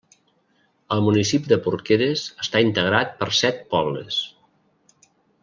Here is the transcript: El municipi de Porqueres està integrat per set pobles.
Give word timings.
El 0.95 1.03
municipi 1.07 1.51
de 1.51 1.59
Porqueres 1.65 2.23
està 2.45 2.63
integrat 2.69 3.13
per 3.21 3.29
set 3.43 3.61
pobles. 3.75 4.19